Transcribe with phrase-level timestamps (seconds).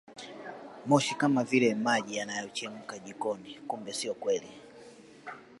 [0.85, 4.51] Moshi kama vile maji yanayochemka jikoni kumbe sio kweli